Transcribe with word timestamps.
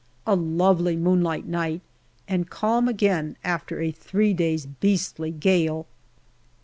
A 0.25 0.35
lovely 0.35 0.95
moonlight 0.95 1.45
night, 1.45 1.79
and 2.27 2.49
calm 2.49 2.87
again 2.87 3.37
after 3.43 3.79
a 3.83 3.91
three 3.91 4.33
days' 4.33 4.65
beastly 4.65 5.29
gale. 5.29 5.85